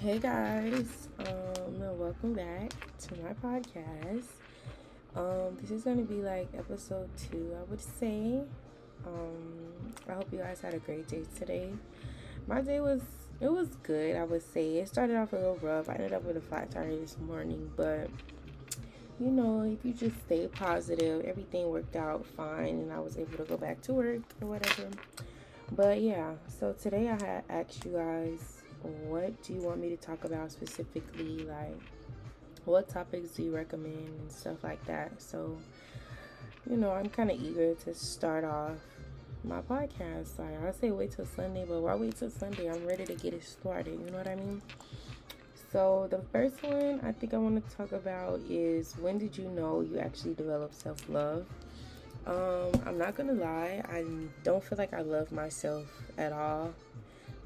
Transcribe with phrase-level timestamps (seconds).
[0.00, 4.26] Hey guys, um, welcome back to my podcast.
[5.16, 8.42] Um, this is gonna be like episode two, I would say.
[9.04, 11.72] Um, I hope you guys had a great day today.
[12.46, 13.02] My day was
[13.40, 14.76] it was good, I would say.
[14.76, 15.88] It started off a little rough.
[15.88, 18.08] I ended up with a flat tire this morning, but
[19.18, 23.36] you know, if you just stay positive, everything worked out fine, and I was able
[23.38, 24.90] to go back to work or whatever.
[25.72, 29.96] But yeah, so today I had asked you guys, what do you want me to
[29.96, 31.38] talk about specifically?
[31.44, 31.78] Like,
[32.64, 35.20] what topics do you recommend and stuff like that?
[35.20, 35.58] So,
[36.68, 38.76] you know, I'm kind of eager to start off
[39.44, 40.38] my podcast.
[40.38, 42.70] Like, I say wait till Sunday, but why wait till Sunday?
[42.70, 43.98] I'm ready to get it started.
[43.98, 44.62] You know what I mean?
[45.72, 49.48] So, the first one I think I want to talk about is when did you
[49.48, 51.46] know you actually developed self love?
[52.26, 54.04] Um, I'm not gonna lie, I
[54.44, 55.86] don't feel like I love myself
[56.18, 56.74] at all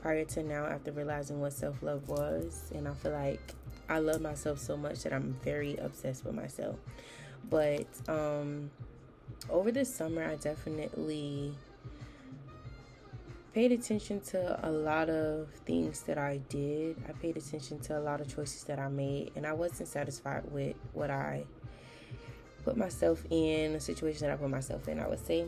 [0.02, 2.70] prior to now after realizing what self love was.
[2.74, 3.55] And I feel like
[3.88, 6.77] I love myself so much that I'm very obsessed with myself.
[7.49, 8.71] But um,
[9.49, 11.54] over the summer, I definitely
[13.54, 16.96] paid attention to a lot of things that I did.
[17.09, 20.51] I paid attention to a lot of choices that I made, and I wasn't satisfied
[20.51, 21.45] with what I
[22.65, 25.46] put myself in, a situation that I put myself in, I would say.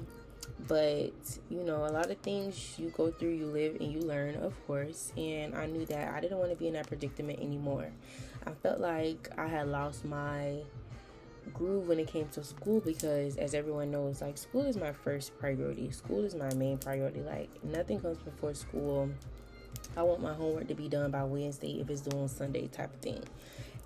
[0.67, 1.13] But,
[1.51, 4.55] you know, a lot of things you go through, you live and you learn, of
[4.67, 5.13] course.
[5.17, 7.91] And I knew that I didn't want to be in that predicament anymore.
[8.47, 10.63] I felt like I had lost my
[11.53, 15.39] groove when it came to school because as everyone knows like school is my first
[15.39, 19.11] priority school is my main priority like nothing comes before school
[19.97, 22.93] i want my homework to be done by wednesday if it's due on sunday type
[22.95, 23.23] of thing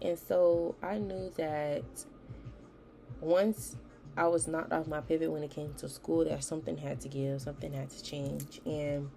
[0.02, 1.82] and so i knew that
[3.20, 3.76] once
[4.18, 7.08] i was knocked off my pivot when it came to school that something had to
[7.08, 9.08] give something had to change and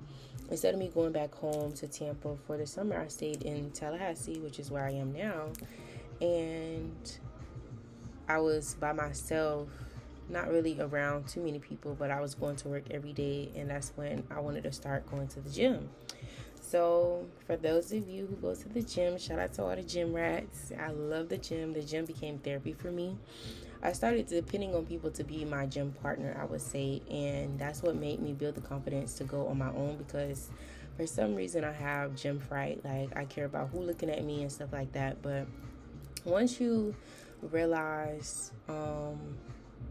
[0.49, 4.39] instead of me going back home to tampa for the summer i stayed in tallahassee
[4.39, 5.47] which is where i am now
[6.21, 7.19] and
[8.31, 9.67] I was by myself,
[10.29, 13.69] not really around too many people, but I was going to work every day, and
[13.69, 15.89] that's when I wanted to start going to the gym.
[16.61, 19.83] So, for those of you who go to the gym, shout out to all the
[19.83, 20.71] gym rats.
[20.79, 21.73] I love the gym.
[21.73, 23.17] The gym became therapy for me.
[23.83, 27.81] I started depending on people to be my gym partner, I would say, and that's
[27.81, 30.49] what made me build the confidence to go on my own because
[30.97, 32.83] for some reason I have gym fright.
[32.85, 35.21] Like, I care about who looking at me and stuff like that.
[35.21, 35.47] But
[36.25, 36.95] once you
[37.41, 39.17] realize um,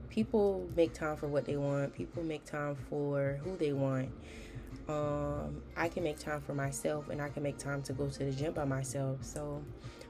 [0.09, 4.11] people make time for what they want, people make time for who they want.
[4.89, 8.19] Um, I can make time for myself and I can make time to go to
[8.19, 9.19] the gym by myself.
[9.23, 9.63] So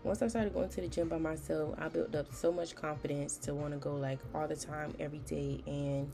[0.02, 3.36] once I started going to the gym by myself, I built up so much confidence
[3.38, 5.62] to want to go like all the time, every day.
[5.66, 6.10] And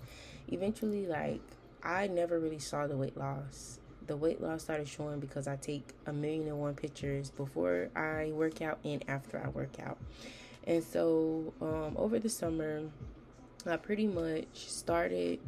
[0.48, 1.40] eventually, like,
[1.82, 3.78] I never really saw the weight loss.
[4.06, 8.32] The weight loss started showing because I take a million and one pictures before I
[8.32, 9.98] work out and after I work out.
[10.66, 12.82] And so um, over the summer,
[13.64, 15.40] I pretty much started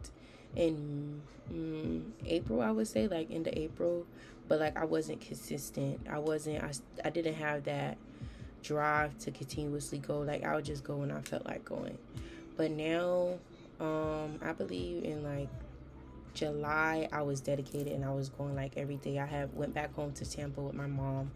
[0.55, 1.21] in
[1.53, 4.07] mm, April, I would say, like into April,
[4.47, 6.07] but like I wasn't consistent.
[6.09, 6.71] I wasn't, I,
[7.05, 7.97] I didn't have that
[8.69, 10.21] drive to continuously go.
[10.21, 11.97] Like I would just go when I felt like going.
[12.57, 13.39] But now,
[13.81, 15.49] um, I believe in like
[16.35, 19.19] July, I was dedicated and I was going like every day.
[19.19, 21.31] I had went back home to Tampa with my mom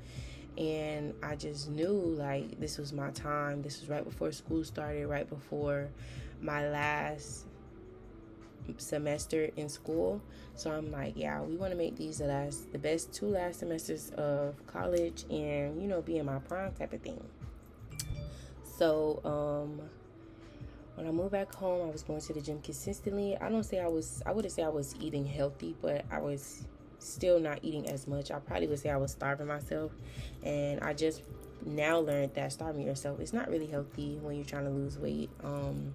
[0.58, 3.62] and I just knew like this was my time.
[3.62, 5.88] This was right before school started, right before
[6.42, 7.46] my last
[8.76, 10.20] semester in school.
[10.54, 13.60] So I'm like, yeah, we want to make these the last, the best two last
[13.60, 17.22] semesters of college, and you know, be in my prime type of thing.
[18.64, 19.80] So um,
[20.96, 23.36] when I moved back home, I was going to the gym consistently.
[23.38, 26.66] I don't say I was, I wouldn't say I was eating healthy, but I was
[26.98, 28.30] still not eating as much.
[28.30, 29.92] I probably would say I was starving myself.
[30.42, 31.22] And I just
[31.64, 35.30] now learned that starving yourself is not really healthy when you're trying to lose weight.
[35.42, 35.94] Um,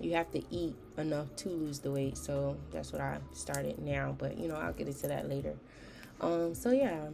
[0.00, 2.16] you have to eat enough to lose the weight.
[2.16, 4.14] So that's what I started now.
[4.18, 5.54] But you know, I'll get into that later.
[6.20, 7.08] Um, so yeah,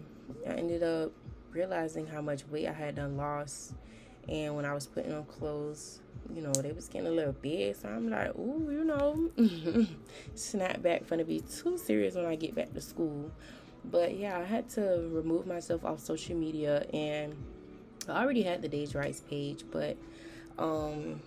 [0.47, 1.12] I ended up
[1.50, 3.74] realizing how much weight I had done lost.
[4.28, 6.01] And when I was putting on clothes,
[6.33, 7.74] you know, they was getting a little big.
[7.77, 9.30] So I'm like, ooh, you know,
[10.34, 13.30] snap back Gonna be too serious when I get back to school.
[13.84, 17.34] But yeah, I had to remove myself off social media and
[18.09, 19.97] I already had the Days Rights page, but
[20.59, 21.21] um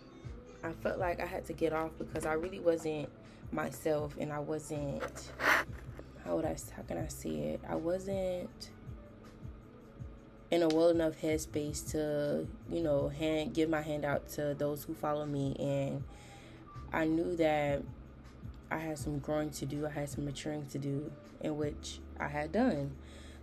[0.65, 3.09] I felt like I had to get off because I really wasn't
[3.51, 5.31] myself and I wasn't
[6.25, 7.61] how would I how can I say it?
[7.69, 8.71] I wasn't
[10.49, 14.83] in a well enough headspace to, you know, hand give my hand out to those
[14.83, 16.03] who follow me and
[16.91, 17.83] I knew that
[18.71, 21.11] I had some growing to do, I had some maturing to do
[21.41, 22.95] in which I had done.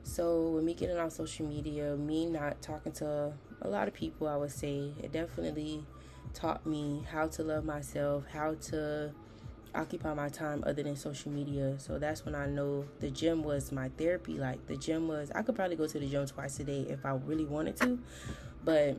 [0.02, 4.26] So with me getting on social media, me not talking to a lot of people,
[4.26, 5.84] I would say it definitely
[6.34, 9.12] taught me how to love myself, how to
[9.74, 11.78] occupy my time other than social media.
[11.78, 14.34] So that's when I know the gym was my therapy.
[14.34, 17.04] Like the gym was, I could probably go to the gym twice a day if
[17.04, 17.98] I really wanted to,
[18.64, 18.96] but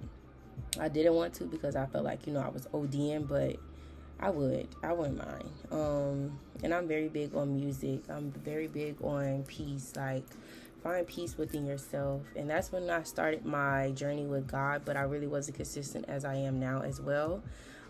[0.79, 3.57] I didn't want to because I felt like you know I was ODing, but
[4.19, 5.49] I would, I wouldn't mind.
[5.71, 8.01] Um, and I'm very big on music.
[8.09, 9.93] I'm very big on peace.
[9.95, 10.23] Like
[10.83, 14.83] find peace within yourself, and that's when I started my journey with God.
[14.85, 17.41] But I really wasn't consistent as I am now as well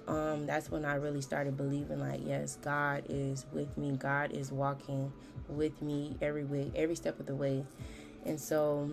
[0.08, 3.92] um, that's when I really started believing like, yes, God is with me.
[3.92, 5.12] God is walking
[5.48, 7.66] with me every way, every step of the way.
[8.26, 8.92] And so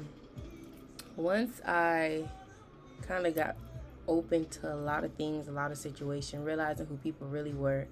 [1.16, 2.24] once I
[3.02, 3.56] kind of got
[4.06, 7.88] open to a lot of things, a lot of situations, realizing who people really were,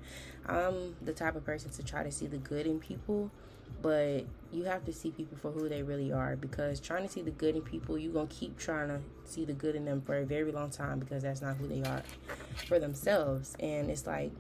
[0.47, 3.31] I'm the type of person to try to see the good in people
[3.83, 7.21] but you have to see people for who they really are because trying to see
[7.21, 10.01] the good in people you're going to keep trying to see the good in them
[10.01, 12.03] for a very long time because that's not who they are
[12.67, 13.55] for themselves.
[13.61, 14.33] And it's like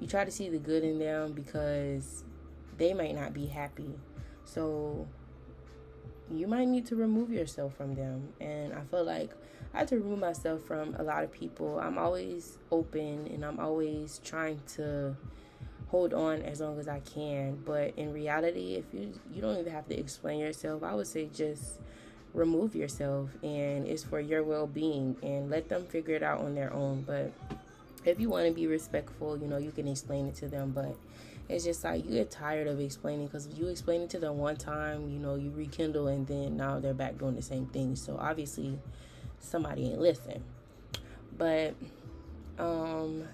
[0.00, 2.24] you try to see the good in them because
[2.76, 3.94] they might not be happy.
[4.44, 5.06] So
[6.30, 8.28] you might need to remove yourself from them.
[8.40, 9.32] And i feel like
[9.74, 11.80] i had to remove myself from a lot of people.
[11.80, 15.16] I'm always open and i'm always trying to
[15.88, 17.58] hold on as long as I can.
[17.64, 21.28] But in reality, if you you don't even have to explain yourself, I would say
[21.34, 21.80] just
[22.34, 26.72] remove yourself and it's for your well-being and let them figure it out on their
[26.72, 27.02] own.
[27.06, 27.32] But
[28.04, 30.94] if you want to be respectful, you know, you can explain it to them, but
[31.48, 34.56] it's just like you get tired of explaining because you explain it to them one
[34.56, 37.96] time, you know, you rekindle and then now they're back doing the same thing.
[37.96, 38.78] So obviously
[39.40, 40.44] somebody ain't listen.
[41.36, 41.74] But
[42.58, 43.24] um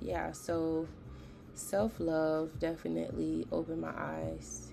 [0.00, 0.86] yeah, so
[1.56, 4.72] self love definitely opened my eyes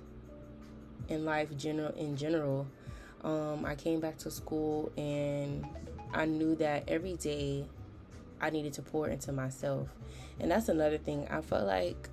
[1.07, 2.67] in life general in general.
[3.23, 5.65] Um, I came back to school and
[6.13, 7.65] I knew that every day
[8.41, 9.87] I needed to pour into myself.
[10.39, 11.27] And that's another thing.
[11.29, 12.09] I felt like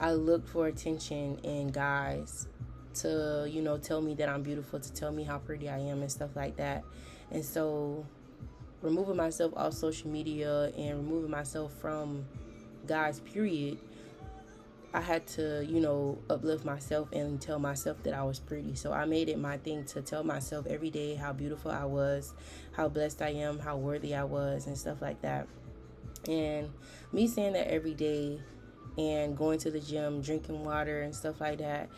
[0.00, 2.48] I looked for attention in guys
[2.94, 6.02] to, you know, tell me that I'm beautiful, to tell me how pretty I am
[6.02, 6.82] and stuff like that.
[7.30, 8.04] And so
[8.82, 12.24] removing myself off social media and removing myself from
[12.86, 13.78] guys period
[14.94, 18.74] I had to, you know, uplift myself and tell myself that I was pretty.
[18.74, 22.32] So I made it my thing to tell myself every day how beautiful I was,
[22.72, 25.46] how blessed I am, how worthy I was, and stuff like that.
[26.26, 26.70] And
[27.12, 28.40] me saying that every day
[28.96, 31.90] and going to the gym, drinking water, and stuff like that,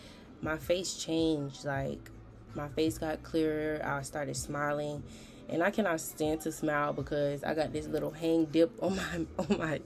[0.42, 1.64] my face changed.
[1.64, 2.10] Like,
[2.54, 3.80] my face got clearer.
[3.84, 5.04] I started smiling.
[5.48, 9.26] And I cannot stand to smile because I got this little hang dip on my
[9.38, 9.80] on my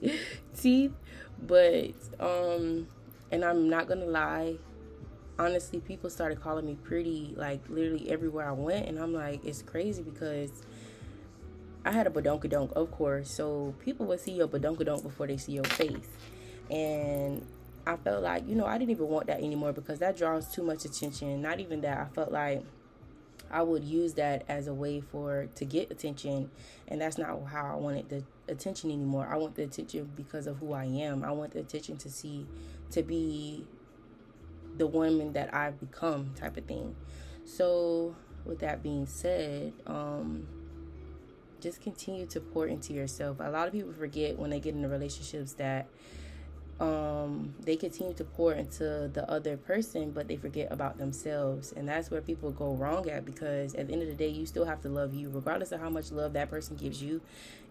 [0.55, 0.91] teeth
[1.41, 2.87] but um
[3.31, 4.55] and I'm not gonna lie,
[5.37, 9.61] honestly, people started calling me pretty like literally everywhere I went, and I'm like, it's
[9.61, 10.63] crazy because
[11.83, 15.53] I had a badonkadonk, of course, so people would see your badonkadonk before they see
[15.53, 16.09] your face,
[16.69, 17.45] and
[17.87, 20.63] I felt like you know I didn't even want that anymore because that draws too
[20.63, 21.41] much attention.
[21.41, 22.63] Not even that, I felt like
[23.51, 26.49] I would use that as a way for to get attention,
[26.87, 29.27] and that's not how I wanted the attention anymore.
[29.29, 31.23] I want the attention because of who I am.
[31.23, 32.45] I want the attention to see
[32.91, 33.65] to be
[34.77, 36.95] the woman that I've become, type of thing.
[37.45, 38.15] So,
[38.45, 40.47] with that being said, um,
[41.61, 43.37] just continue to pour into yourself.
[43.39, 45.87] A lot of people forget when they get into relationships that
[46.79, 51.71] um, they continue to pour into the other person, but they forget about themselves.
[51.71, 54.45] And that's where people go wrong at because at the end of the day, you
[54.45, 55.29] still have to love you.
[55.29, 57.21] Regardless of how much love that person gives you,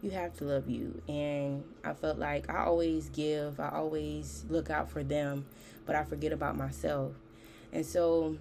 [0.02, 1.02] you have to love you.
[1.06, 5.44] And I felt like I always give, I always look out for them,
[5.84, 7.12] but I forget about myself.
[7.74, 8.38] And so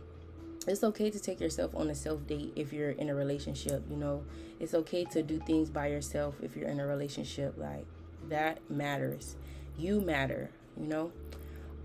[0.66, 3.98] it's okay to take yourself on a self date if you're in a relationship, you
[3.98, 4.24] know.
[4.62, 7.56] It's okay to do things by yourself if you're in a relationship.
[7.58, 7.86] Like,
[8.30, 9.36] that matters
[9.78, 10.50] you matter,
[10.80, 11.12] you know.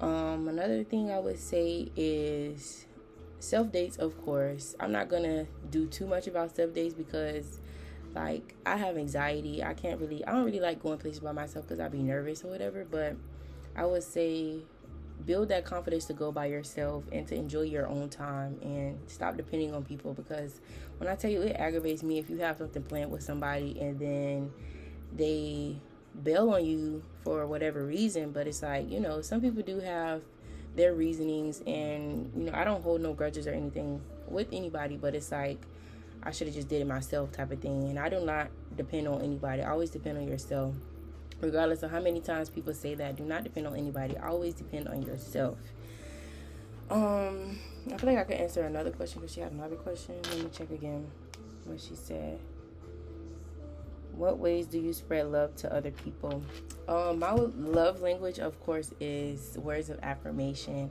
[0.01, 2.87] Um, another thing I would say is
[3.41, 4.75] self dates, of course.
[4.79, 7.61] I'm not gonna do too much about self dates because,
[8.15, 9.63] like, I have anxiety.
[9.63, 12.45] I can't really, I don't really like going places by myself because I'd be nervous
[12.45, 12.85] or whatever.
[12.89, 13.17] But
[13.75, 14.63] I would say
[15.27, 19.37] build that confidence to go by yourself and to enjoy your own time and stop
[19.37, 20.61] depending on people because
[20.99, 23.99] when I tell you it aggravates me if you have something planned with somebody and
[23.99, 24.53] then
[25.15, 25.77] they
[26.23, 30.23] bail on you for whatever reason but it's like you know some people do have
[30.77, 35.15] their reasonings and you know i don't hold no grudges or anything with anybody but
[35.15, 35.61] it's like
[36.23, 37.85] i should have just did it myself type of thing.
[37.91, 39.63] And i do not depend on anybody.
[39.63, 40.75] I always depend on yourself.
[41.43, 44.17] Regardless of how many times people say that do not depend on anybody.
[44.17, 45.59] Always depend on yourself.
[46.91, 47.59] Um,
[47.93, 50.15] I feel like I could answer another question because she had another question.
[50.31, 51.07] Let me check again
[51.67, 52.41] what she said.
[54.19, 56.43] What ways do you spread love to other people?
[56.89, 60.91] Um, my love language, of course, is words of affirmation.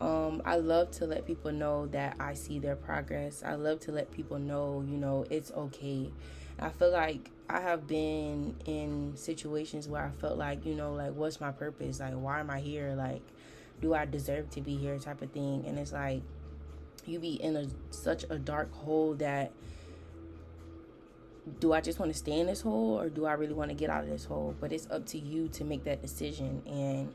[0.00, 3.42] Um, I love to let people know that I see their progress.
[3.44, 6.10] I love to let people know, you know, it's okay.
[6.58, 11.12] I feel like I have been in situations where I felt like, you know, like,
[11.12, 12.00] what's my purpose?
[12.00, 12.94] Like, why am I here?
[12.96, 13.20] Like,
[13.82, 14.98] do I deserve to be here?
[14.98, 15.64] Type of thing.
[15.66, 16.22] And it's like,
[17.04, 19.52] you be in a such a dark hole that
[21.60, 23.74] do I just want to stay in this hole or do I really want to
[23.74, 24.54] get out of this hole?
[24.60, 26.62] But it's up to you to make that decision.
[26.66, 27.12] And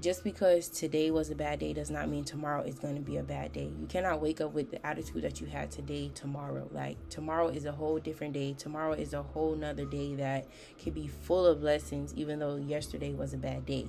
[0.00, 3.16] just because today was a bad day does not mean tomorrow is going to be
[3.16, 3.70] a bad day.
[3.80, 6.68] You cannot wake up with the attitude that you had today tomorrow.
[6.72, 8.52] Like tomorrow is a whole different day.
[8.52, 10.46] Tomorrow is a whole nother day that
[10.78, 13.88] can be full of blessings, even though yesterday was a bad day.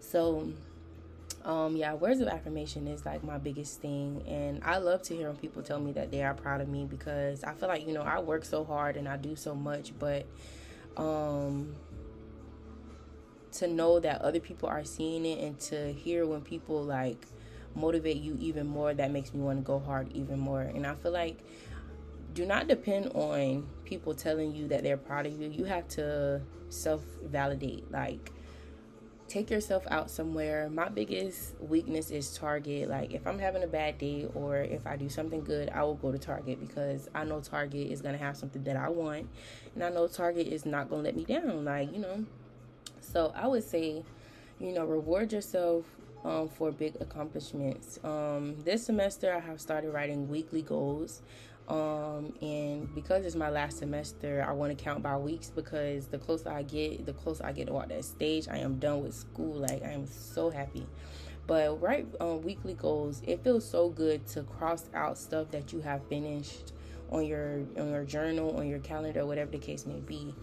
[0.00, 0.52] So
[1.46, 5.28] um yeah words of affirmation is like my biggest thing and i love to hear
[5.28, 7.94] when people tell me that they are proud of me because i feel like you
[7.94, 10.26] know i work so hard and i do so much but
[10.96, 11.74] um
[13.52, 17.26] to know that other people are seeing it and to hear when people like
[17.76, 20.94] motivate you even more that makes me want to go hard even more and i
[20.96, 21.38] feel like
[22.36, 25.48] do not depend on people telling you that they're proud of you.
[25.48, 28.30] You have to self validate like
[29.36, 30.70] take yourself out somewhere.
[30.70, 32.88] My biggest weakness is Target.
[32.88, 35.96] Like if I'm having a bad day or if I do something good, I will
[35.96, 39.28] go to Target because I know Target is gonna have something that I want,
[39.74, 41.66] and I know Target is not gonna let me down.
[41.66, 42.24] Like you know,
[43.02, 44.02] so I would say,
[44.58, 45.84] you know, reward yourself.
[46.24, 48.00] Um, for big accomplishments.
[48.02, 51.22] Um, this semester, I have started writing weekly goals.
[51.68, 56.18] Um, and because it's my last semester, I want to count by weeks because the
[56.18, 59.14] closer I get, the closer I get to walk that stage, I am done with
[59.14, 59.54] school.
[59.54, 60.86] Like I am so happy.
[61.46, 63.22] But write um, weekly goals.
[63.26, 66.72] It feels so good to cross out stuff that you have finished
[67.10, 70.34] on your on your journal, on your calendar, whatever the case may be.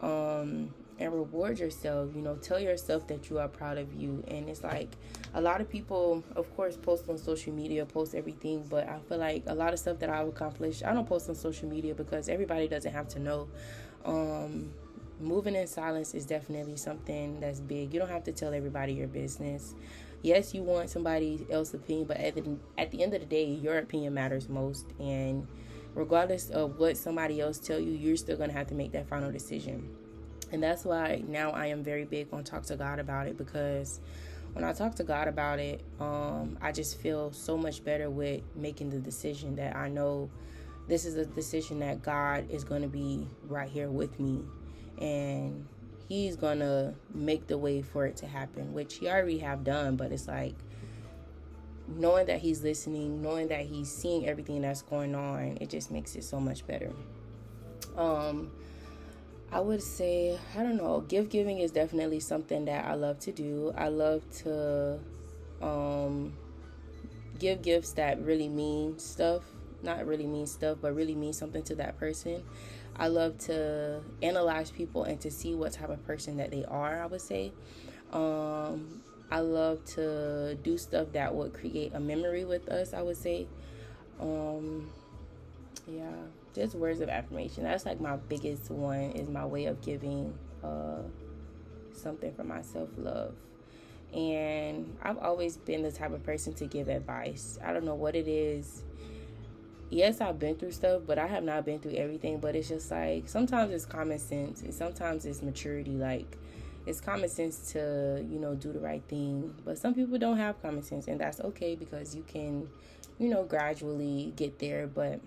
[0.00, 2.10] Um, and reward yourself.
[2.14, 4.22] You know, tell yourself that you are proud of you.
[4.28, 4.90] And it's like
[5.34, 9.18] a lot of people, of course, post on social media, post everything, but I feel
[9.18, 12.28] like a lot of stuff that I've accomplished, I don't post on social media because
[12.28, 13.48] everybody doesn't have to know.
[14.04, 14.72] Um,
[15.20, 17.92] moving in silence is definitely something that's big.
[17.92, 19.74] You don't have to tell everybody your business.
[20.22, 23.44] Yes, you want somebody else's opinion, but at the, at the end of the day,
[23.44, 24.86] your opinion matters most.
[25.00, 25.48] And
[25.94, 29.08] regardless of what somebody else tell you, you're still going to have to make that
[29.08, 29.96] final decision.
[30.52, 34.00] And that's why now I am very big on talk to God about it because
[34.52, 38.42] when I talk to God about it, um, I just feel so much better with
[38.54, 40.30] making the decision that I know
[40.88, 44.42] this is a decision that God is going to be right here with me
[45.00, 45.66] and
[46.06, 49.96] he's going to make the way for it to happen, which he already have done,
[49.96, 50.54] but it's like
[51.88, 56.14] knowing that he's listening, knowing that he's seeing everything that's going on, it just makes
[56.14, 56.92] it so much better.
[57.96, 58.50] Um
[59.52, 63.32] I would say, I don't know, gift giving is definitely something that I love to
[63.32, 63.74] do.
[63.76, 64.98] I love to
[65.60, 66.32] um,
[67.38, 69.42] give gifts that really mean stuff.
[69.82, 72.42] Not really mean stuff, but really mean something to that person.
[72.96, 77.02] I love to analyze people and to see what type of person that they are,
[77.02, 77.52] I would say.
[78.10, 83.18] Um, I love to do stuff that would create a memory with us, I would
[83.18, 83.46] say.
[84.18, 84.90] Um,
[85.86, 86.12] yeah
[86.54, 87.64] just words of affirmation.
[87.64, 91.02] That's like my biggest one is my way of giving uh,
[91.92, 93.34] something for my self love.
[94.12, 97.58] And I've always been the type of person to give advice.
[97.64, 98.82] I don't know what it is.
[99.88, 102.38] Yes, I've been through stuff, but I have not been through everything.
[102.38, 105.92] But it's just like sometimes it's common sense, and sometimes it's maturity.
[105.92, 106.36] Like
[106.86, 110.60] it's common sense to you know do the right thing, but some people don't have
[110.62, 112.68] common sense, and that's okay because you can,
[113.18, 114.86] you know, gradually get there.
[114.86, 115.20] But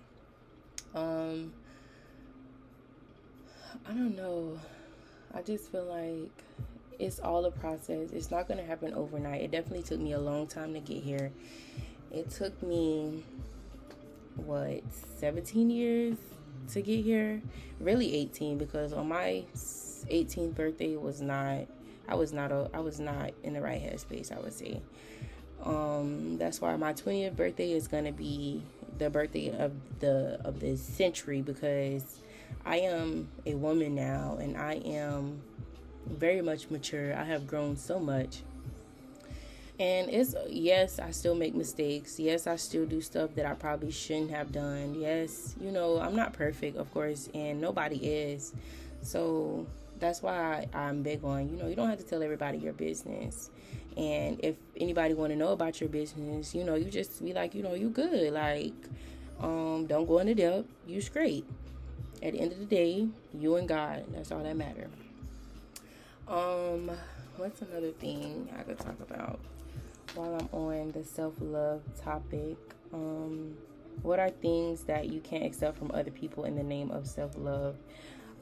[0.95, 1.51] um,
[3.87, 4.59] I don't know.
[5.33, 6.31] I just feel like
[6.97, 8.11] it's all a process.
[8.11, 9.41] It's not going to happen overnight.
[9.41, 11.31] It definitely took me a long time to get here.
[12.11, 13.23] It took me
[14.37, 14.81] what
[15.17, 16.17] 17 years
[16.71, 17.41] to get here.
[17.79, 21.65] Really 18 because on my 18th birthday was not
[22.07, 24.81] I was not a, I was not in the right headspace, I would say.
[25.63, 28.63] Um that's why my 20th birthday is to be
[28.97, 32.19] the birthday of the of this century because
[32.65, 35.41] I am a woman now and I am
[36.05, 37.15] very much mature.
[37.15, 38.41] I have grown so much.
[39.77, 42.17] And it's yes, I still make mistakes.
[42.17, 44.95] Yes, I still do stuff that I probably shouldn't have done.
[44.95, 48.53] Yes, you know, I'm not perfect, of course, and nobody is.
[49.01, 49.67] So
[49.99, 53.49] that's why I'm big on, you know, you don't have to tell everybody your business.
[53.97, 57.55] And if anybody want to know about your business, you know, you just be like,
[57.55, 58.33] you know, you good.
[58.33, 58.73] Like,
[59.39, 60.67] um, don't go into depth.
[60.85, 61.45] You straight.
[62.21, 64.05] At the end of the day, you and God.
[64.11, 64.89] That's all that matter.
[66.27, 66.91] Um,
[67.37, 69.39] what's another thing I could talk about
[70.15, 72.57] while I'm on the self love topic?
[72.93, 73.55] Um,
[74.01, 77.31] what are things that you can't accept from other people in the name of self
[77.37, 77.75] love?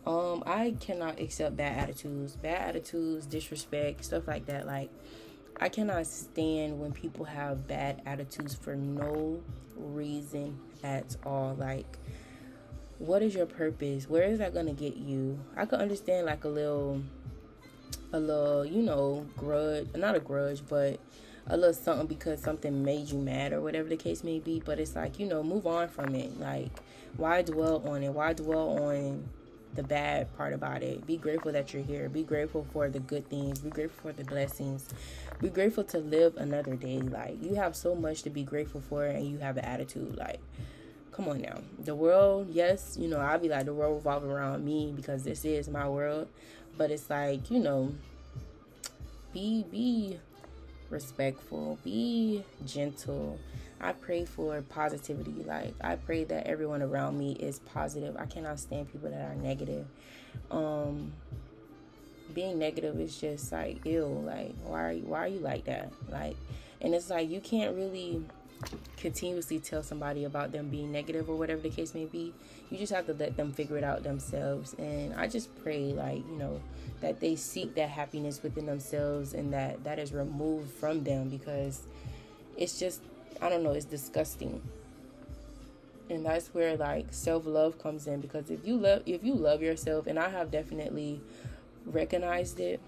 [0.06, 4.66] Um, I cannot accept bad attitudes, bad attitudes, disrespect, stuff like that.
[4.66, 4.90] Like,
[5.60, 9.42] I cannot stand when people have bad attitudes for no
[9.76, 11.56] reason at all.
[11.56, 11.98] Like,
[13.00, 14.10] what is your purpose?
[14.10, 15.40] Where is that gonna get you?
[15.56, 17.02] I could understand like a little,
[18.12, 21.00] a little, you know, grudge, not a grudge, but
[21.48, 24.62] a little something because something made you mad or whatever the case may be.
[24.64, 26.40] But it's like, you know, move on from it.
[26.40, 26.72] Like,
[27.18, 28.12] why dwell on it?
[28.12, 29.30] Why dwell on
[29.76, 31.06] the bad part about it.
[31.06, 32.10] Be grateful that you're here.
[32.10, 33.60] Be grateful for the good things.
[33.60, 34.90] Be grateful for the blessings.
[35.42, 37.00] Be grateful to live another day.
[37.00, 40.40] Like you have so much to be grateful for and you have an attitude like
[41.12, 41.60] come on now.
[41.80, 45.46] The world, yes, you know, I'll be like the world revolves around me because this
[45.46, 46.28] is my world.
[46.78, 47.94] But it's like, you know,
[49.32, 50.20] be be
[50.94, 53.40] respectful, be gentle,
[53.82, 55.44] I pray for positivity.
[55.46, 58.16] Like I pray that everyone around me is positive.
[58.18, 59.86] I cannot stand people that are negative.
[60.50, 61.12] Um
[62.34, 64.22] being negative is just like ill.
[64.22, 65.92] Like why are you why are you like that?
[66.10, 66.38] Like
[66.80, 68.24] and it's like you can't really
[68.98, 72.34] continuously tell somebody about them being negative or whatever the case may be.
[72.70, 74.74] You just have to let them figure it out themselves.
[74.80, 76.62] And I just pray like, you know,
[77.02, 81.84] that they seek that happiness within themselves and that that is removed from them because
[82.58, 83.02] it's just
[83.42, 84.62] I don't know, it's disgusting.
[86.10, 90.08] And that's where like self-love comes in because if you love if you love yourself
[90.08, 91.22] and I have definitely
[91.86, 92.80] recognized it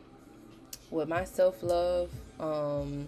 [0.92, 3.08] with my self-love um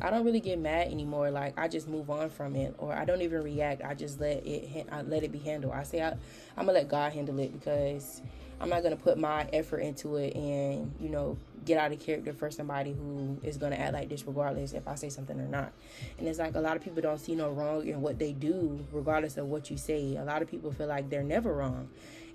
[0.00, 1.30] I don't really get mad anymore.
[1.30, 3.82] Like I just move on from it, or I don't even react.
[3.82, 4.86] I just let it.
[4.90, 5.74] I let it be handled.
[5.74, 6.10] I say I,
[6.56, 8.22] I'm gonna let God handle it because
[8.60, 12.32] I'm not gonna put my effort into it and you know get out of character
[12.32, 15.72] for somebody who is gonna act like this regardless if I say something or not.
[16.18, 18.84] And it's like a lot of people don't see no wrong in what they do,
[18.92, 20.16] regardless of what you say.
[20.16, 21.88] A lot of people feel like they're never wrong,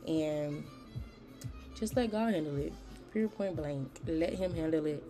[0.08, 0.64] and
[1.80, 2.74] just let God handle it.
[3.12, 4.00] Pure Point blank.
[4.08, 5.04] Let Him handle it.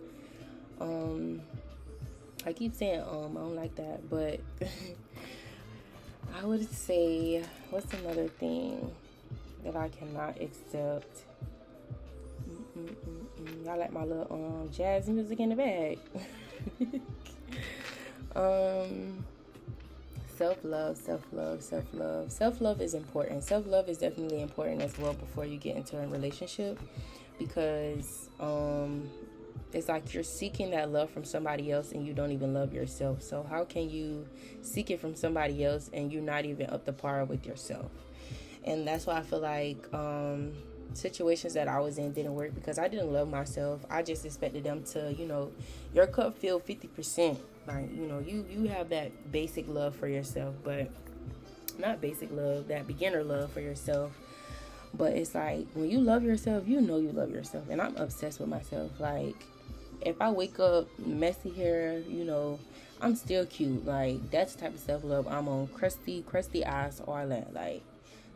[0.80, 1.40] Um,
[2.46, 4.40] I keep saying um, I don't like that, but
[6.40, 8.94] I would say what's another thing
[9.64, 11.22] that I cannot accept.
[13.68, 15.98] I like my little um jazz music in the bag.
[18.36, 19.24] um
[20.36, 22.30] self love, self love, self love.
[22.30, 23.42] Self love is important.
[23.42, 26.78] Self love is definitely important as well before you get into a relationship
[27.38, 29.08] because um
[29.74, 33.22] it's like you're seeking that love from somebody else and you don't even love yourself.
[33.22, 34.26] So how can you
[34.62, 37.90] seek it from somebody else and you're not even up to par with yourself?
[38.64, 40.52] And that's why I feel like um
[40.94, 43.84] situations that I was in didn't work because I didn't love myself.
[43.90, 45.50] I just expected them to, you know,
[45.92, 47.36] your cup fill 50%.
[47.66, 50.90] Like, you know, you you have that basic love for yourself, but
[51.78, 54.12] not basic love, that beginner love for yourself.
[54.96, 57.68] But it's like when you love yourself, you know you love yourself.
[57.68, 58.92] And I'm obsessed with myself.
[59.00, 59.34] Like
[60.04, 62.58] if I wake up messy hair, you know,
[63.00, 63.84] I'm still cute.
[63.86, 65.68] Like that's the type of self love I'm on.
[65.68, 67.52] Crusty, crusty eyes, all that.
[67.54, 67.82] Like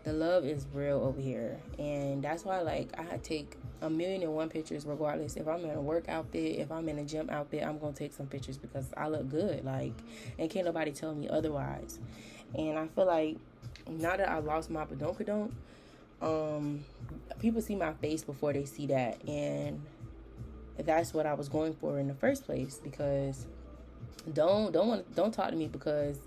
[0.09, 4.35] the love is real over here and that's why like i take a million and
[4.35, 7.62] one pictures regardless if i'm in a work outfit if i'm in a gym outfit
[7.62, 9.92] i'm gonna take some pictures because i look good like
[10.38, 11.98] and can't nobody tell me otherwise
[12.54, 13.37] and i feel like
[13.87, 15.50] now that i lost my badonkadonk
[16.22, 16.83] um
[17.38, 19.78] people see my face before they see that and
[20.85, 23.47] that's what i was going for in the first place because
[24.33, 26.19] don't don't want don't talk to me because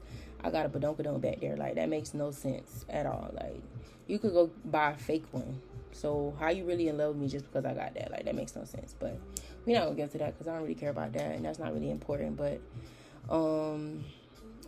[0.43, 1.55] I got a badonkadonk back there.
[1.55, 3.31] Like that makes no sense at all.
[3.33, 3.61] Like
[4.07, 5.61] you could go buy a fake one.
[5.93, 8.11] So how you really in love with me just because I got that?
[8.11, 8.95] Like that makes no sense.
[8.97, 9.19] But
[9.65, 11.59] we're not gonna get to that because I don't really care about that, and that's
[11.59, 12.37] not really important.
[12.37, 12.59] But
[13.29, 14.03] um,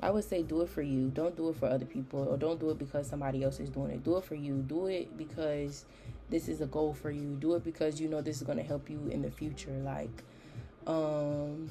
[0.02, 1.10] I would say do it for you.
[1.10, 3.92] Don't do it for other people, or don't do it because somebody else is doing
[3.92, 4.04] it.
[4.04, 4.64] Do it for you.
[4.68, 5.86] Do it because
[6.30, 7.36] this is a goal for you.
[7.40, 9.72] Do it because you know this is gonna help you in the future.
[9.84, 10.24] Like,
[10.88, 11.70] um,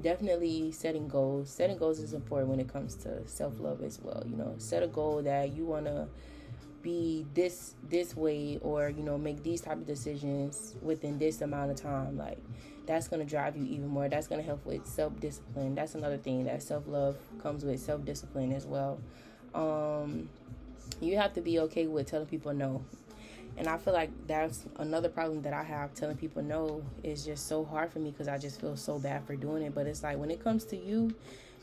[0.00, 1.50] definitely setting goals.
[1.50, 4.22] Setting goals is important when it comes to self love as well.
[4.26, 6.08] You know, set a goal that you wanna
[6.86, 11.68] be this this way or you know make these type of decisions within this amount
[11.68, 12.38] of time like
[12.86, 16.16] that's going to drive you even more that's going to help with self-discipline that's another
[16.16, 19.00] thing that self-love comes with self-discipline as well
[19.52, 20.28] um
[21.00, 22.84] you have to be okay with telling people no
[23.58, 27.48] and I feel like that's another problem that I have telling people no is just
[27.48, 29.74] so hard for me because I just feel so bad for doing it.
[29.74, 31.14] But it's like when it comes to you,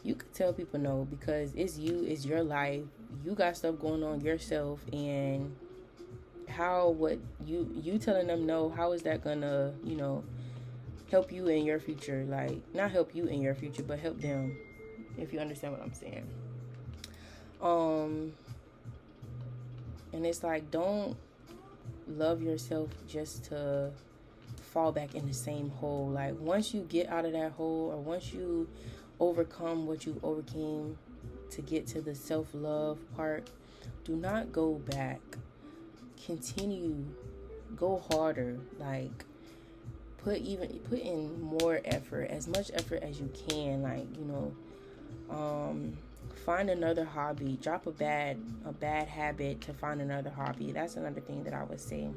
[0.04, 2.84] you could tell people no because it's you, it's your life.
[3.24, 5.56] You got stuff going on yourself, and
[6.50, 8.70] how what you you telling them no?
[8.70, 10.24] How is that gonna you know
[11.12, 12.26] help you in your future?
[12.28, 14.58] Like not help you in your future, but help them.
[15.18, 16.28] If you understand what I'm saying.
[17.62, 18.34] Um,
[20.12, 21.16] and it's like don't
[22.08, 23.92] love yourself just to
[24.62, 26.10] fall back in the same hole.
[26.10, 28.68] Like once you get out of that hole or once you
[29.20, 30.98] overcome what you overcame
[31.52, 33.50] to get to the self-love part,
[34.04, 35.22] do not go back.
[36.26, 37.06] Continue
[37.76, 38.60] go harder.
[38.80, 39.26] Like
[40.18, 43.84] put even put in more effort, as much effort as you can.
[43.84, 44.56] Like, you know,
[45.30, 45.98] um
[46.36, 50.72] find another hobby drop a bad a bad habit to find another hobby.
[50.72, 52.10] That's another thing that i would say.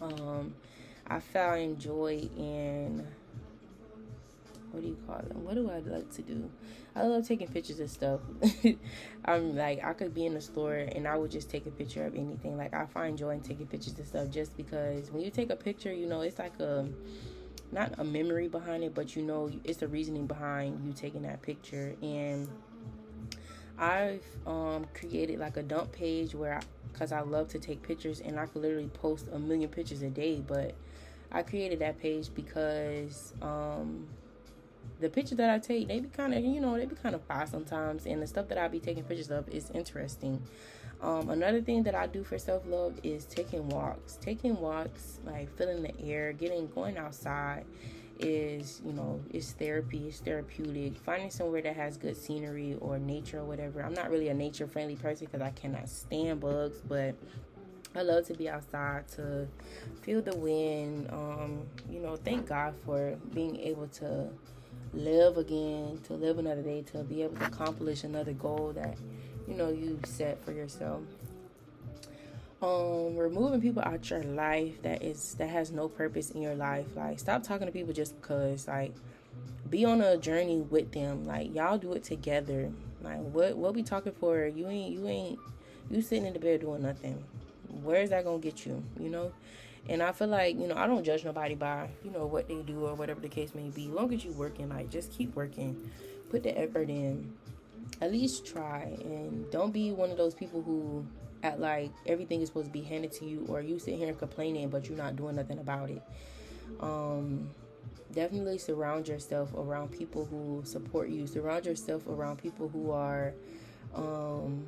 [0.00, 0.54] Um
[1.06, 3.06] i found joy in
[4.70, 6.50] what do you call them what do i like to do?
[6.94, 8.20] I love taking pictures of stuff.
[9.24, 12.04] I'm like i could be in the store and i would just take a picture
[12.04, 12.56] of anything.
[12.56, 15.56] Like i find joy in taking pictures of stuff just because when you take a
[15.56, 16.88] picture you know it's like a
[17.72, 21.42] not a memory behind it but you know it's the reasoning behind you taking that
[21.42, 21.94] picture.
[22.02, 22.48] And
[23.82, 26.60] I've um, created like a dump page where,
[26.92, 30.02] because I, I love to take pictures and I could literally post a million pictures
[30.02, 30.74] a day, but
[31.32, 34.06] I created that page because um,
[35.00, 37.22] the pictures that I take, they be kind of, you know, they be kind of
[37.22, 40.40] fire sometimes, and the stuff that I be taking pictures of is interesting.
[41.00, 44.16] Um, another thing that I do for self love is taking walks.
[44.20, 47.64] Taking walks, like feeling the air, getting going outside
[48.18, 50.96] is you know is therapy it's therapeutic.
[50.98, 53.82] Finding somewhere that has good scenery or nature or whatever.
[53.82, 57.14] I'm not really a nature friendly person because i cannot stand bugs but
[57.94, 59.46] i love to be outside to
[60.02, 61.08] feel the wind.
[61.10, 64.28] Um you know thank god for being able to
[64.94, 68.96] live again to live another day to be able to accomplish another goal that
[69.48, 71.00] you know you set for yourself
[72.62, 76.86] um removing people out your life that is that has no purpose in your life
[76.94, 78.94] like stop talking to people just because like
[79.72, 81.26] be on a journey with them.
[81.26, 82.70] Like y'all do it together.
[83.02, 84.46] Like what what we talking for?
[84.46, 85.38] You ain't you ain't
[85.90, 87.24] you sitting in the bed doing nothing.
[87.82, 89.32] Where's that gonna get you you know?
[89.88, 92.62] And i feel like you know i don't judge nobody by you know what they
[92.62, 93.88] do or whatever the case may be.
[93.88, 95.90] Long as you working like just keep working.
[96.30, 97.32] Put the effort in.
[98.00, 98.96] At least try.
[99.02, 101.06] And don't be one of those people who
[101.42, 104.68] at like everything is supposed to be handed to you or you sit here complaining
[104.68, 106.02] but you're not doing nothing about it.
[106.80, 107.50] Um
[108.12, 111.26] definitely surround yourself around people who support you.
[111.26, 113.34] Surround yourself around people who are
[113.94, 114.66] um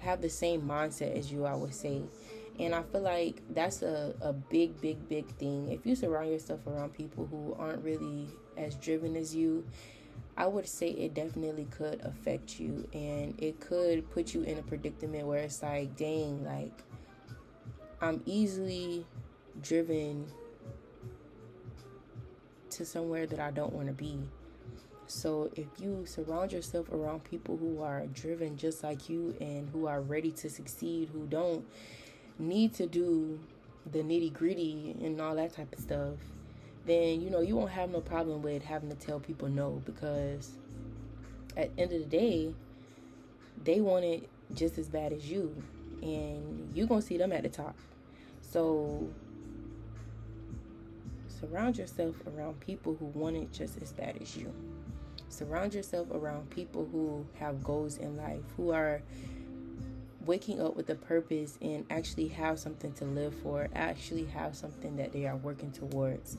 [0.00, 2.02] have the same mindset as you i would say.
[2.58, 5.72] And i feel like that's a, a big big big thing.
[5.72, 9.64] If you surround yourself around people who aren't really as driven as you
[10.36, 14.62] I would say it definitely could affect you and it could put you in a
[14.62, 16.72] predicament where it's like, dang, like
[18.00, 19.06] I'm easily
[19.62, 20.26] driven
[22.70, 24.18] to somewhere that I don't want to be.
[25.06, 29.86] So if you surround yourself around people who are driven just like you and who
[29.86, 31.64] are ready to succeed, who don't
[32.38, 33.38] need to do
[33.92, 36.14] the nitty gritty and all that type of stuff,
[36.86, 40.52] then you know you won't have no problem with having to tell people no because
[41.56, 42.54] at the end of the day
[43.64, 45.54] they want it just as bad as you
[46.02, 47.76] and you're gonna see them at the top.
[48.42, 49.08] So
[51.28, 54.52] surround yourself around people who want it just as bad as you.
[55.28, 59.02] Surround yourself around people who have goals in life who are
[60.26, 64.96] waking up with a purpose and actually have something to live for actually have something
[64.96, 66.38] that they are working towards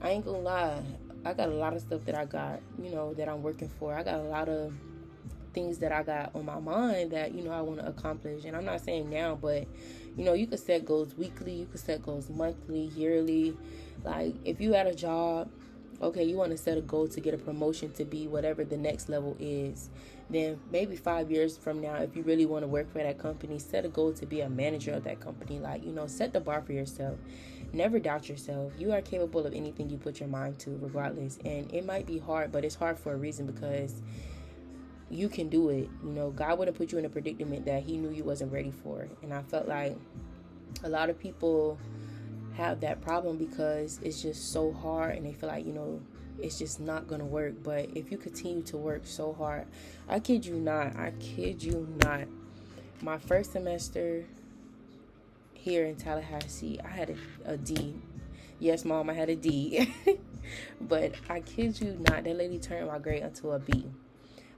[0.00, 0.82] I ain't gonna lie.
[1.24, 3.94] I got a lot of stuff that I got, you know, that I'm working for.
[3.94, 4.72] I got a lot of
[5.52, 8.44] things that I got on my mind that, you know, I want to accomplish.
[8.44, 9.66] And I'm not saying now, but,
[10.16, 13.56] you know, you could set goals weekly, you could set goals monthly, yearly.
[14.04, 15.50] Like, if you had a job,
[16.00, 18.76] okay, you want to set a goal to get a promotion to be whatever the
[18.76, 19.88] next level is.
[20.28, 23.58] Then maybe five years from now, if you really want to work for that company,
[23.58, 25.58] set a goal to be a manager of that company.
[25.58, 27.18] Like, you know, set the bar for yourself.
[27.72, 28.72] Never doubt yourself.
[28.78, 31.38] You are capable of anything you put your mind to, regardless.
[31.44, 34.00] And it might be hard, but it's hard for a reason because
[35.10, 35.88] you can do it.
[36.02, 38.70] You know, God wouldn't put you in a predicament that He knew you wasn't ready
[38.70, 39.08] for.
[39.22, 39.96] And I felt like
[40.84, 41.78] a lot of people
[42.54, 46.00] have that problem because it's just so hard and they feel like, you know,
[46.38, 47.54] it's just not gonna work.
[47.62, 49.66] But if you continue to work so hard,
[50.08, 52.22] I kid you not, I kid you not.
[53.02, 54.24] My first semester,
[55.66, 57.96] here in Tallahassee, I had a, a D.
[58.60, 59.92] Yes, mom, I had a D.
[60.80, 63.84] but I kid you not, that lady turned my grade into a B.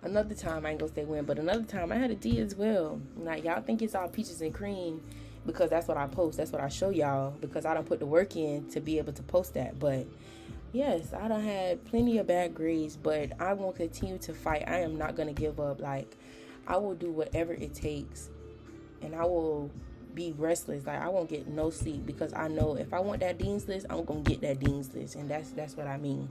[0.03, 2.55] Another time, I ain't gonna say when, but another time I had a D as
[2.55, 3.01] well.
[3.17, 5.01] Now, y'all think it's all peaches and cream
[5.47, 6.37] because that's what I post.
[6.37, 9.15] That's what I show y'all because I don't put the work in to be able
[9.15, 9.79] to post that.
[9.79, 10.07] But
[10.75, 14.65] yes, I don't had plenty of bad grades, but I will continue to fight.
[14.67, 15.81] I am not gonna give up.
[15.81, 16.19] Like
[16.67, 18.29] I will do whatever it takes,
[19.01, 19.71] and I will
[20.19, 20.85] be restless.
[20.85, 23.87] Like I won't get no sleep because I know if I want that dean's list,
[23.89, 26.29] I'm gonna get that dean's list, and that's that's what I mean.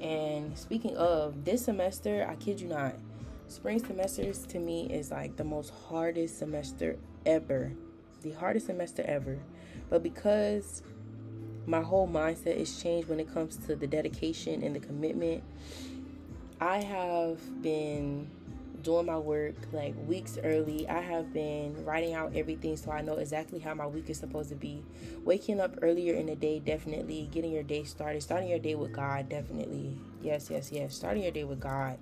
[0.00, 2.94] And speaking of this semester, I kid you not,
[3.46, 7.72] spring semesters to me is like the most hardest semester ever,
[8.22, 9.38] the hardest semester ever.
[9.90, 10.82] But because
[11.66, 15.44] my whole mindset is changed when it comes to the dedication and the commitment.
[16.60, 18.28] I have been
[18.82, 20.88] doing my work like weeks early.
[20.88, 24.50] I have been writing out everything so I know exactly how my week is supposed
[24.50, 24.82] to be.
[25.24, 27.28] Waking up earlier in the day, definitely.
[27.32, 28.22] Getting your day started.
[28.22, 29.96] Starting your day with God, definitely.
[30.22, 30.94] Yes, yes, yes.
[30.94, 31.98] Starting your day with God.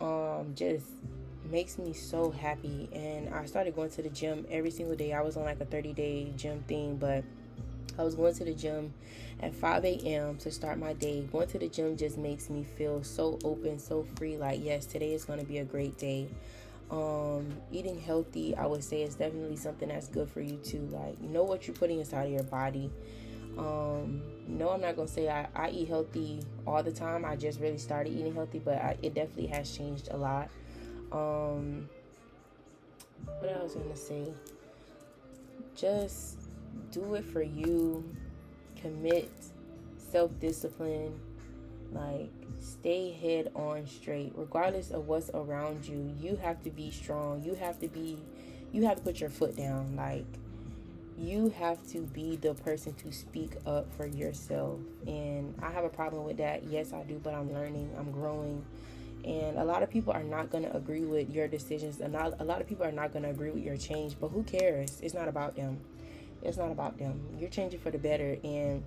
[0.00, 0.86] Um, just
[1.50, 2.88] makes me so happy.
[2.92, 5.12] And I started going to the gym every single day.
[5.12, 7.24] I was on like a 30 day gym thing, but
[8.00, 8.94] I was going to the gym
[9.40, 10.38] at 5 a.m.
[10.38, 11.28] to start my day.
[11.30, 14.38] Going to the gym just makes me feel so open, so free.
[14.38, 16.28] Like, yes, today is going to be a great day.
[16.90, 20.88] Um, eating healthy, I would say, is definitely something that's good for you too.
[20.90, 22.90] Like, know what you're putting inside of your body.
[23.58, 27.26] Um, no, I'm not gonna say I, I eat healthy all the time.
[27.26, 30.48] I just really started eating healthy, but I, it definitely has changed a lot.
[31.12, 31.88] Um,
[33.40, 34.32] what else was I gonna say?
[35.76, 36.39] Just
[36.90, 38.04] do it for you.
[38.80, 39.30] Commit
[39.96, 41.18] self discipline.
[41.92, 42.30] Like,
[42.60, 44.32] stay head on straight.
[44.36, 47.42] Regardless of what's around you, you have to be strong.
[47.42, 48.18] You have to be,
[48.72, 49.96] you have to put your foot down.
[49.96, 50.26] Like,
[51.18, 54.78] you have to be the person to speak up for yourself.
[55.06, 56.64] And I have a problem with that.
[56.64, 58.64] Yes, I do, but I'm learning, I'm growing.
[59.24, 62.00] And a lot of people are not going to agree with your decisions.
[62.00, 64.16] And a lot of people are not going to agree with your change.
[64.18, 64.98] But who cares?
[65.02, 65.78] It's not about them.
[66.42, 67.20] It's not about them.
[67.38, 68.82] You're changing for the better, and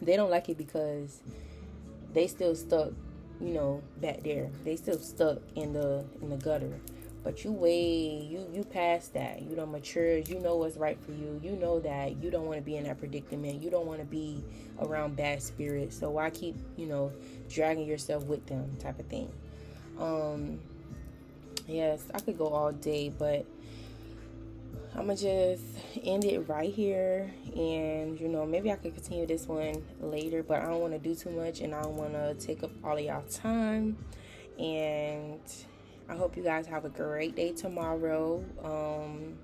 [0.00, 1.20] they don't like it because
[2.12, 2.90] they still stuck,
[3.40, 4.50] you know, back there.
[4.64, 6.78] They still stuck in the in the gutter.
[7.24, 9.42] But you way you you past that.
[9.42, 10.18] You don't mature.
[10.18, 11.40] You know what's right for you.
[11.42, 13.62] You know that you don't want to be in that predicament.
[13.62, 14.42] You don't want to be
[14.80, 15.96] around bad spirits.
[15.96, 17.12] So why keep you know
[17.48, 19.30] dragging yourself with them type of thing.
[20.00, 20.58] Um,
[21.68, 23.46] yes, I could go all day, but
[24.94, 25.64] I'm gonna just
[26.02, 27.32] end it right here.
[27.56, 30.98] And you know, maybe I could continue this one later, but I don't want to
[30.98, 33.96] do too much and I don't want to take up all of y'all time.
[34.58, 35.40] And
[36.08, 38.44] I hope you guys have a great day tomorrow.
[38.62, 39.38] Um,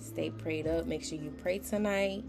[0.00, 0.86] stay prayed up.
[0.86, 2.24] Make sure you pray tonight.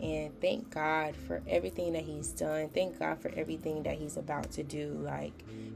[0.00, 2.68] And thank God for everything that He's done.
[2.68, 4.98] Thank God for everything that He's about to do.
[5.02, 5.32] Like,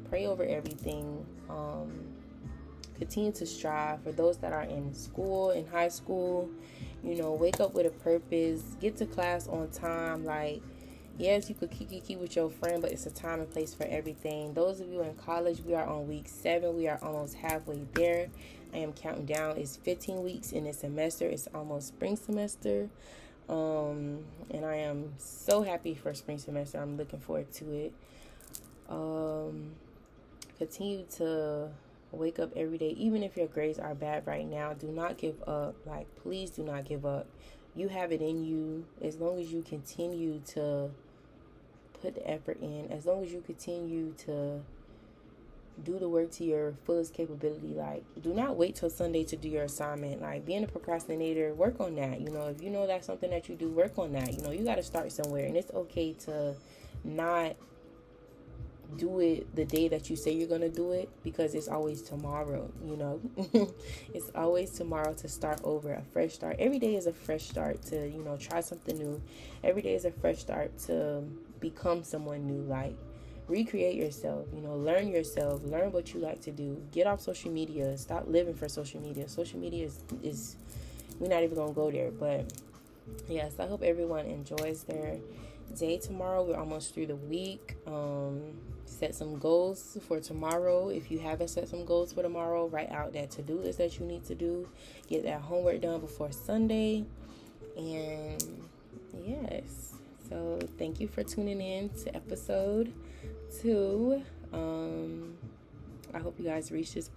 [0.08, 1.24] pray over everything.
[1.48, 2.05] Um,
[2.98, 6.48] continue to strive for those that are in school in high school
[7.02, 10.62] you know wake up with a purpose get to class on time like
[11.18, 14.52] yes you could kiki with your friend but it's a time and place for everything.
[14.54, 16.76] Those of you in college we are on week seven.
[16.76, 18.28] We are almost halfway there.
[18.74, 19.56] I am counting down.
[19.56, 21.26] It's 15 weeks in a semester.
[21.26, 22.88] It's almost spring semester.
[23.48, 26.80] Um and i am so happy for spring semester.
[26.80, 27.92] I'm looking forward to it.
[28.88, 29.72] Um
[30.58, 31.70] continue to
[32.16, 35.42] wake up every day even if your grades are bad right now do not give
[35.46, 35.74] up.
[35.86, 37.26] Like please do not give up.
[37.74, 38.86] You have it in you.
[39.02, 40.90] As long as you continue to
[42.00, 44.60] put the effort in as long as you continue to
[45.84, 49.48] do the work to your fullest capability like do not wait till sunday to do
[49.48, 50.22] your assignment.
[50.22, 52.20] Like being a procrastinator work on that.
[52.20, 54.32] You know if you know that's something that you do work on that.
[54.32, 55.46] You know you got to start somewhere.
[55.46, 56.54] And it's okay to
[57.04, 57.56] not
[58.96, 62.02] do it the day that you say you're going to do it because it's always
[62.02, 63.20] tomorrow, you know.
[64.14, 66.56] it's always tomorrow to start over, a fresh start.
[66.58, 69.20] Every day is a fresh start to, you know, try something new.
[69.64, 71.22] Every day is a fresh start to
[71.60, 72.96] become someone new like
[73.48, 76.82] recreate yourself, you know, learn yourself, learn what you like to do.
[76.92, 77.96] Get off social media.
[77.96, 79.28] Stop living for social media.
[79.28, 80.56] Social media is is
[81.20, 82.52] we're not even going to go there, but
[83.28, 85.18] yes, I hope everyone enjoys their
[85.78, 86.44] day tomorrow.
[86.44, 87.76] We're almost through the week.
[87.86, 88.54] Um
[88.86, 90.88] set some goals for tomorrow.
[90.88, 93.98] If you haven't set some goals for tomorrow, write out that to do list that
[93.98, 94.68] you need to do.
[95.08, 97.04] Get that homework done before Sunday.
[97.76, 98.68] And
[99.24, 99.94] yes,
[100.28, 102.92] so thank you for tuning in to episode
[103.60, 104.22] two.
[104.52, 105.36] Um,
[106.14, 107.10] I hope you guys reached this.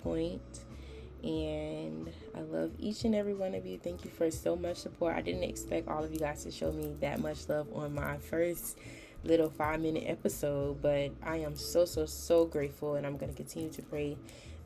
[1.21, 3.77] And I love each and every one of you.
[3.77, 5.15] Thank you for so much support.
[5.15, 8.17] I didn't expect all of you guys to show me that much love on my
[8.17, 8.77] first
[9.23, 12.95] little five minute episode, but I am so, so, so grateful.
[12.95, 14.17] And I'm going to continue to pray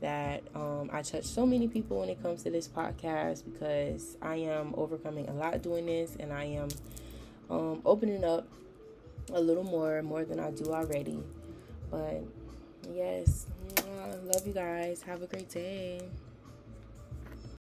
[0.02, 4.36] that um, I touch so many people when it comes to this podcast because I
[4.36, 6.68] am overcoming a lot doing this and I am
[7.50, 8.48] um, opening up
[9.34, 11.20] a little more, more than I do already.
[11.90, 12.24] But
[12.92, 13.46] yes,
[14.24, 15.02] love you guys.
[15.04, 16.02] Have a great day.